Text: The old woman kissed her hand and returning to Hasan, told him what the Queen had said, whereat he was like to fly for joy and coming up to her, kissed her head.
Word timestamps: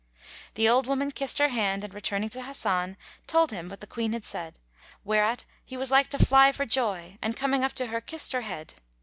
The 0.55 0.67
old 0.67 0.87
woman 0.87 1.11
kissed 1.11 1.37
her 1.37 1.49
hand 1.49 1.83
and 1.83 1.93
returning 1.93 2.29
to 2.29 2.41
Hasan, 2.41 2.97
told 3.27 3.51
him 3.51 3.69
what 3.69 3.81
the 3.81 3.85
Queen 3.85 4.13
had 4.13 4.25
said, 4.25 4.57
whereat 5.03 5.45
he 5.63 5.77
was 5.77 5.91
like 5.91 6.09
to 6.09 6.17
fly 6.17 6.51
for 6.51 6.65
joy 6.65 7.19
and 7.21 7.37
coming 7.37 7.63
up 7.63 7.73
to 7.73 7.85
her, 7.85 8.01
kissed 8.01 8.31
her 8.31 8.41
head. 8.41 8.73